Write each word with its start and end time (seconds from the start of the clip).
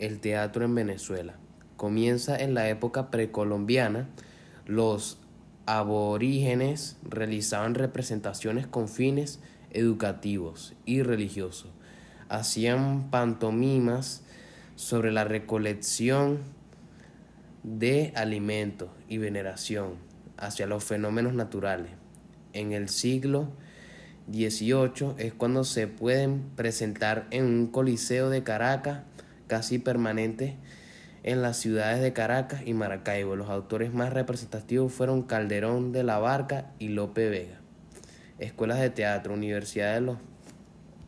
el 0.00 0.18
teatro 0.18 0.64
en 0.64 0.74
Venezuela. 0.74 1.34
Comienza 1.76 2.36
en 2.36 2.54
la 2.54 2.68
época 2.68 3.10
precolombiana. 3.10 4.08
Los 4.66 5.18
aborígenes 5.66 6.96
realizaban 7.08 7.74
representaciones 7.74 8.66
con 8.66 8.88
fines 8.88 9.40
educativos 9.70 10.74
y 10.84 11.02
religiosos. 11.02 11.70
Hacían 12.28 13.10
pantomimas 13.10 14.24
sobre 14.74 15.12
la 15.12 15.24
recolección 15.24 16.40
de 17.62 18.12
alimentos 18.16 18.88
y 19.08 19.18
veneración 19.18 19.94
hacia 20.38 20.66
los 20.66 20.82
fenómenos 20.82 21.34
naturales. 21.34 21.90
En 22.52 22.72
el 22.72 22.88
siglo 22.88 23.48
XVIII 24.32 25.14
es 25.18 25.34
cuando 25.34 25.64
se 25.64 25.86
pueden 25.86 26.42
presentar 26.56 27.26
en 27.30 27.44
un 27.44 27.66
coliseo 27.66 28.30
de 28.30 28.42
Caracas 28.42 29.00
casi 29.50 29.80
permanente 29.80 30.56
en 31.24 31.42
las 31.42 31.56
ciudades 31.56 32.00
de 32.00 32.12
Caracas 32.12 32.62
y 32.64 32.72
Maracaibo. 32.72 33.34
Los 33.34 33.50
autores 33.50 33.92
más 33.92 34.12
representativos 34.12 34.92
fueron 34.92 35.24
Calderón 35.24 35.90
de 35.90 36.04
la 36.04 36.18
Barca 36.18 36.70
y 36.78 36.90
Lope 36.90 37.28
Vega. 37.28 37.58
Escuelas 38.38 38.78
de 38.78 38.90
teatro, 38.90 39.34
Universidad 39.34 39.94
de 39.94 40.02
los 40.02 40.18